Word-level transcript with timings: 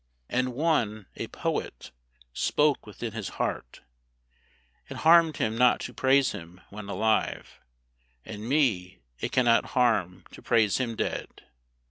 And 0.29 0.55
one, 0.55 1.05
a 1.15 1.27
poet, 1.27 1.91
spoke 2.33 2.87
within 2.87 3.11
his 3.11 3.29
heart: 3.37 3.81
"It 4.89 4.97
harm'd 4.97 5.37
him 5.37 5.55
not 5.55 5.79
to 5.81 5.93
praise 5.93 6.31
him 6.31 6.59
when 6.71 6.89
alive, 6.89 7.59
And 8.25 8.49
me 8.49 8.97
it 9.19 9.31
cannot 9.31 9.63
harm 9.77 10.25
to 10.31 10.41
praise 10.41 10.79
him 10.79 10.95
dead. 10.95 11.45